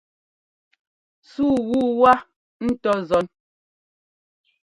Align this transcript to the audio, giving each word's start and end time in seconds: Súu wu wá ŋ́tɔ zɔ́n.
Súu 1.31 1.57
wu 1.67 1.79
wá 2.01 2.13
ŋ́tɔ 2.65 2.91
zɔ́n. 3.07 3.25